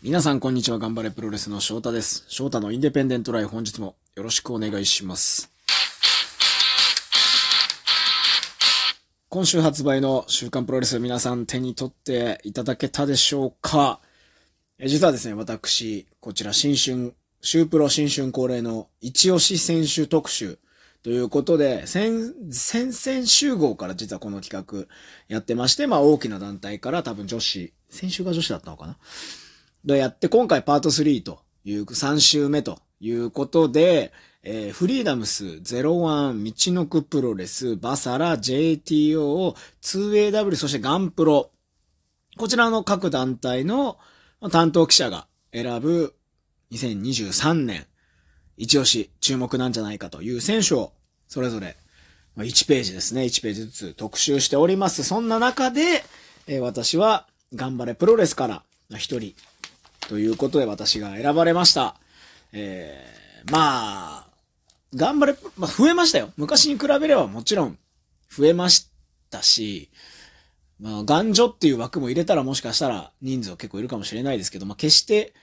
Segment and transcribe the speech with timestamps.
[0.00, 0.78] 皆さんこんにちは。
[0.78, 2.24] 頑張れプロレスの翔太です。
[2.28, 5.52] 翔太のインデペンデントライ本日もよろしくお願いします。
[9.28, 13.98] 今週発売の週刊プロレス皆さん手に取っていただけたでしょうか？
[14.78, 20.60] え実はですね、私、こちら新春、週プロ新春恒例の一押し選手特集
[21.02, 24.86] ということで、先、先々週号から実はこの企画
[25.26, 28.96] やってまして、まあ大きな団体から多分女子、先週が女子だったのかな？
[29.84, 41.50] でやって、今回パート3という3週目ということで、えーフリーダムス、01、道のくプロレス、バサラ、JTO、2AW、そしてガンプロ。
[42.36, 43.98] こちらの各団体の
[44.52, 46.14] 担当記者が選ぶ
[46.72, 47.86] 2023年
[48.56, 50.92] 一押し注目なんじゃないかという選手を
[51.26, 51.76] それぞれ
[52.36, 53.22] 1ページですね。
[53.22, 55.02] 1ページずつ特集しております。
[55.02, 56.04] そんな中で、
[56.46, 58.62] えー私は頑張れプロレスから
[58.96, 59.34] 一人
[60.08, 61.94] ということで私が選ばれました。
[62.52, 64.26] えー、まあ、
[64.94, 66.30] 頑張れ、まあ増えましたよ。
[66.36, 67.78] 昔に比べればもちろん
[68.30, 68.90] 増えまし
[69.30, 69.90] たし、
[70.80, 75.34] まあ、男女っていう枠も入れたらもしかしたら人数は結構いるかもしれないですけど、まあ決して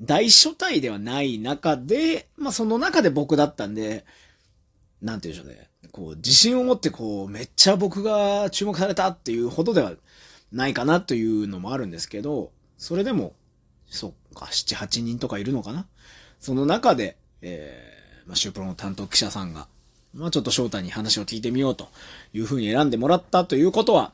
[0.00, 4.06] 大所帯ではない中で、まあその中で僕だったんで、
[5.02, 5.68] なんて言うんでしょうね。
[5.92, 9.92] こう、自信を持ってこう、めっちゃ僕が注目されたっていうほどでは
[10.52, 13.34] ないかなというのもあるんですけど、それでも、
[13.90, 15.86] そっか、7、8人とかいるのかな？
[16.38, 19.68] その中で、えー、まあ、シュープロの担当記者さんが、
[20.14, 21.88] まあちょっと翔太に話を聞いてみようと
[22.32, 24.12] いうふうに選んでもらったということは、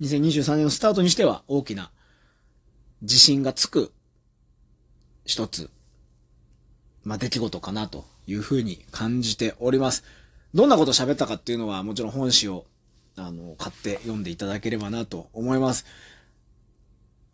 [0.00, 1.90] 2023年のスタートにしては大きな
[3.02, 3.92] 自信がつく
[5.24, 5.70] 一つ、
[7.04, 10.04] まあ、出来事かなというふうに感じております。
[10.54, 12.66] どんなことを喋ったかっていうのはもちろん本誌を
[13.16, 15.84] あの、買って読んでいただければなと思います。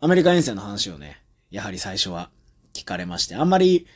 [0.01, 1.21] アメリカ遠征の話をね、
[1.51, 2.29] やはり最初は
[2.73, 3.87] 聞かれまして、あんまり、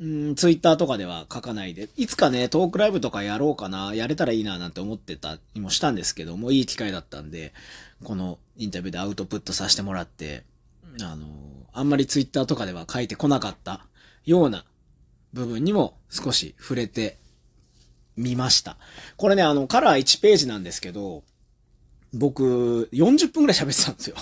[0.00, 7.52] うん、ツイッターとかでは書かないで、いつかね、トークライブとかやろうかな、やれたらいいななんて思ってたりもしたんですけども、いい機会だったんで、
[8.02, 10.44] このインタビューでアウトプットさせてもらって、
[11.00, 11.26] あの、
[11.72, 13.86] あんまりツイッターとかでは書いてこなかった
[14.24, 14.64] ような
[15.32, 17.18] 部分にも少し触れて
[18.16, 18.76] みました。
[19.16, 21.24] これね、あの、カラー1ページなんですけど、
[22.12, 24.16] 僕、40分くらい喋ってたんですよ。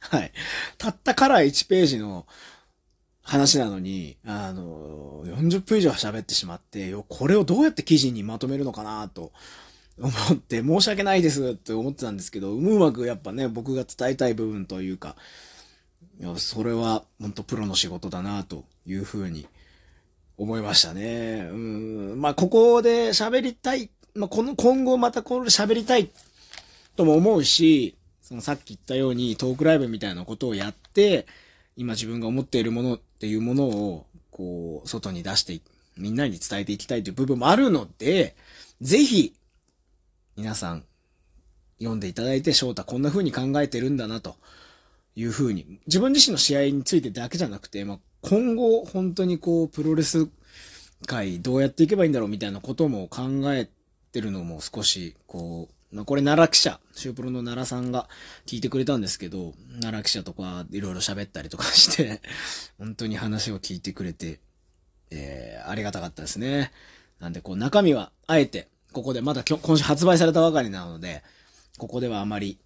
[0.00, 0.32] はい。
[0.76, 2.26] たったカラー1ページの
[3.22, 9.32] 話なのに、あの、40分以上喋ってしまって、よこれをどうやって記事にまとめるのかなと
[10.00, 15.16] 思って、申し訳ないですって思ってたんですけど、うまくやっぱね、僕が伝えたい部分というか、
[16.20, 19.46] いやそれは本当プロの仕事だなというふうに
[20.38, 21.48] 思いましたね。
[21.50, 22.20] うん。
[22.20, 23.90] まあ、ここで喋りたい。
[24.14, 26.10] まあ、この、今後またこれ喋りたい
[26.96, 27.97] とも思うし、
[28.28, 31.26] そのさっき言ったようにトークライブみたいなことをやって、
[31.78, 35.62] 今自分が思っているものっていうものを、こう、外に出してい、
[35.96, 38.36] みんなに伝えていきたいという部分もあるので、
[38.82, 39.32] ぜひ、
[40.36, 40.84] 皆さん、
[41.78, 44.36] 読んでいただいて、翔太こんな風に考えてるんだなと
[45.16, 50.28] いう風に、自分自身の試合についてだけじゃなくて、まあ、今後、本当にこう、プロレス
[51.06, 53.22] 界どうやっていけばいいんだろうみたいなことも考
[53.54, 53.70] え
[54.12, 58.08] てるのも少し、こう、まあ、これ奈良記者、シュープロの奈良さんが
[58.46, 62.20] 聞いてくれたんですけど、奈良記者とかいろいろ喋ったりとかして、
[62.78, 64.40] 本当に話を聞いてくれて、
[65.10, 66.72] えー、ありがたかったですね。
[67.20, 71.24] なんでこう中身は、あえて、ここでまだ今日、今週発売されたばかりなので、
[71.78, 72.58] ここではあまり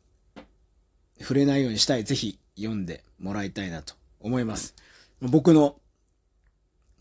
[1.21, 2.05] 触れないようにしたい。
[2.05, 4.75] ぜひ読んでもらいたいなと思います。
[5.21, 5.81] 僕の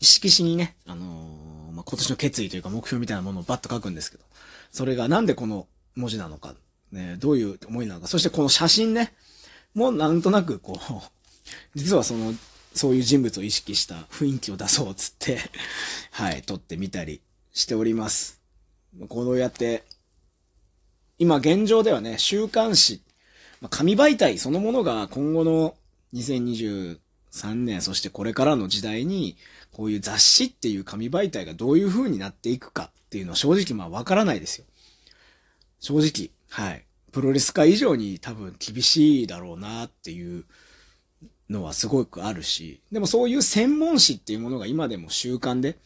[0.00, 4.24] 色紙にね、あのーまあ、今年の決意というか目標みたいなものをバッと書くんですけど、
[4.70, 6.54] それがなんでこの文字なのか、
[6.90, 9.12] ね、どういう思いなのか、そしてこの写真ね、
[9.74, 11.02] もうなんとなくこう、
[11.74, 12.34] 実はその、
[12.74, 15.38] そういう人物を意識した雰囲気を出そうっつって、
[16.12, 17.20] はい、撮ってみたり
[17.52, 18.40] しております。
[19.08, 19.84] こうやって、
[21.18, 23.02] 今現状ではね、週刊誌、
[23.60, 25.76] ま紙媒体そのものが今後の
[26.14, 26.98] 2023
[27.54, 29.36] 年、そしてこれからの時代に、
[29.70, 34.66] こういう雑誌っていう紙媒体がどういう風になっていくかっていうのは正直まあわからないですよ。
[35.82, 36.84] 正直、はい。
[37.10, 40.44] プロレス界以上に多分厳しいだろうなっていう
[41.50, 45.76] のはすごくあるし、でもそういう専門誌っていうものが今でも習慣で、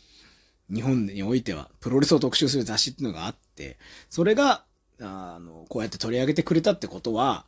[0.73, 3.79] 日本においてはプロレスを特集する雑誌っていうのがあって、
[4.11, 4.65] それが、
[5.01, 7.47] あの、こうやって取り上げてくれたってことは、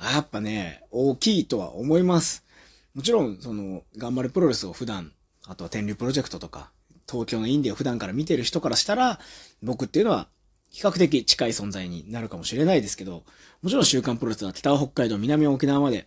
[0.00, 2.44] やっぱね、大きいとは思います。
[2.94, 5.12] もちろん、その、頑張れプロレスを普段、
[5.44, 6.70] あとは天竜プロジェクトとか、
[7.10, 9.18] 東京のインディを普段から見てる人からしたら、
[9.60, 10.28] 僕っていうのは、
[10.70, 13.24] 比較的近い存在になるかもしれないですけど、
[13.62, 16.06] もちろん週刊プロレスは北は北海道、南は沖縄まで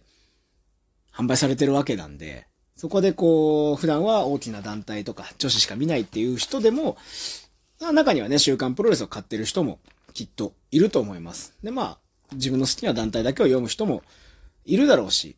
[1.13, 6.97] 販売されてるわけなんで、そこでこう、普段は大きな団体とか女子しか見ないっていう人でも、
[7.79, 9.79] 中にはね、週刊プロレスを買ってる人も
[10.13, 11.53] きっといると思います。
[11.61, 11.97] で、まあ、
[12.33, 14.01] 自分の好きな団体だけを読む人も
[14.65, 15.35] いるだろうし、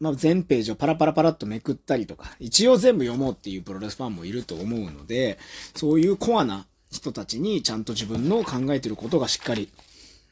[0.00, 5.38] まあ、全ページをパラパラパラっとめくったりとか、一応全部読もうっていうプロレスファンもいると思うので、
[5.74, 9.68] そういうコアな人たちにちゃんと自分の考えてることがしっかり、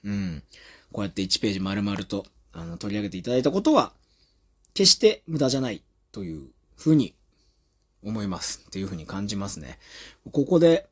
[0.05, 0.43] うん、
[0.93, 3.93] こうやって1ページ丸々と、あの、取り上げていただいたことは、
[4.75, 5.83] 決して無駄じゃない
[6.13, 7.15] というふうに
[8.05, 8.63] 思います。
[8.67, 9.79] っていうふうに感じますね。
[10.31, 10.89] ここで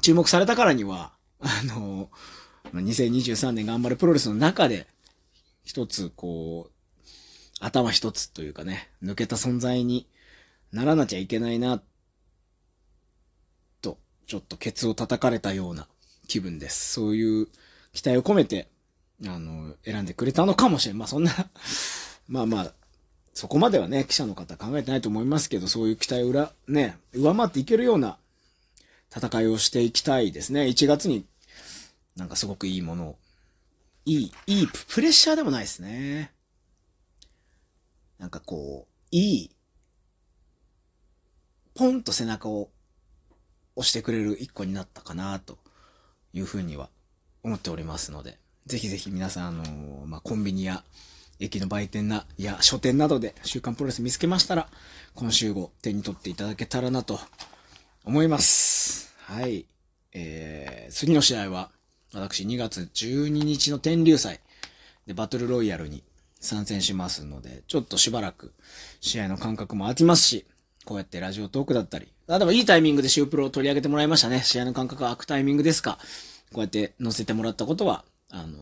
[0.00, 2.08] 注目されたからには、あの、
[2.72, 4.86] 2023年頑張るプロレスの中で、
[5.64, 6.72] 一つ、こう、
[7.60, 10.08] 頭一つというかね、抜けた存在に
[10.72, 11.84] ならなきゃいけないな、と、
[14.32, 15.86] ちょっとケツを叩かれたような
[16.26, 16.94] 気分です。
[16.94, 17.48] そういう
[17.92, 18.66] 期待を込めて、
[19.26, 20.96] あの、選んでくれたのかもしれん。
[20.96, 21.50] まあそんな
[22.28, 22.72] まあまあ、
[23.34, 28.16] そこまではね、記者の方考えてないと思いますけど、そういう期待を裏、ね、上回っていけるような
[29.14, 30.62] 戦いをしていきたいですね。
[30.62, 31.26] 1月に
[32.16, 33.18] なんかすごくいいものを。
[34.06, 36.32] いい、いい、プレッシャーでもないですね。
[38.18, 39.50] なんかこう、いい、
[41.74, 42.70] ポンと背中を
[43.76, 45.58] 押してくれる一個になったかな、と
[46.32, 46.90] いうふうには
[47.42, 50.84] 思っておりますので、ぜひぜひ皆さん、あのー、まあ、コンビニや、
[51.40, 54.68] 駅の売店な、いや、書店などで週刊プロレス見つけましたら、
[55.14, 57.18] 今週号手に取っていただけたらなと
[58.04, 59.12] 思います。
[59.22, 59.66] はい。
[60.12, 61.70] えー、次の試合は、
[62.12, 64.40] 私2月12日の天竜祭
[65.06, 66.04] でバトルロイヤルに
[66.38, 68.52] 参戦しますので、ちょっとしばらく
[69.00, 70.46] 試合の感覚も空きますし、
[70.84, 74.42] こうやってラジオトークだったり、例えばいいタイミングでシュープロを取り上げてもらいましたね。
[74.42, 75.98] 試合の感覚が空くタイミングですか。
[76.52, 78.58] こうやって載せてもらったことは、あの、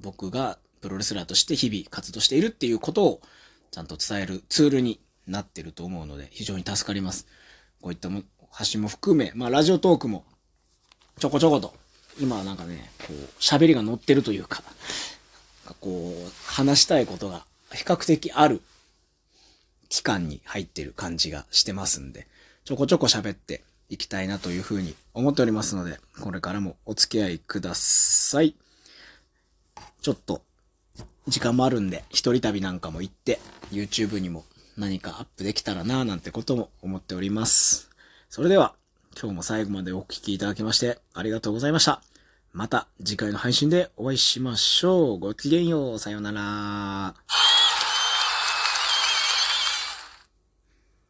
[0.00, 3.20] 僕がプロレスラーとして日々活動しているっていうことを
[3.70, 7.26] ちゃんと伝えるツールになってると思うので、非常に助かります。
[7.80, 8.08] こういった
[8.50, 10.24] 発信も含め、まあラジオトークも
[11.18, 11.74] ちょこちょこと、
[12.20, 14.62] 今はなんかね、こう、喋りが乗ってるというか、
[15.80, 18.60] こう、話したいことが比較的ある
[19.88, 22.26] 期間に入ってる感じがしてますんで、
[22.64, 28.54] ちょこちょこ喋っていきたいなというふうに思っておりますので、これからもお付き合いください。
[30.00, 30.42] ちょっと、
[31.28, 34.44] 時間もあるんで、一人旅なんかも行って、YouTube にも
[34.76, 37.90] 何かアップできたらなぁなんてことも思っております。
[38.30, 38.74] それでは、
[39.20, 42.02] 今日も最後までお聴きいただきましてありがとうございました。
[42.52, 45.18] また次回の配信でお会いしましょう。
[45.18, 45.98] ごきげんよう。
[45.98, 47.61] さようなら。